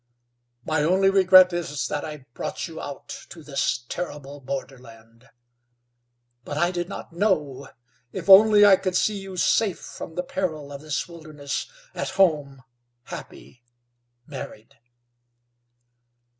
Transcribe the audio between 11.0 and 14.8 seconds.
wilderness, at home, happy, married."